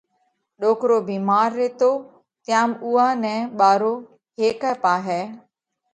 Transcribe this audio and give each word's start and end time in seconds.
ڏوڪرو 0.61 0.97
ڀيمار 1.09 1.49
ريتو 1.59 1.91
تيام 2.43 2.69
اُوئا 2.83 3.07
نئہ 3.21 3.35
ٻارو 3.57 3.93
هيڪئہ 4.39 4.71
پاهئہ 4.83 5.21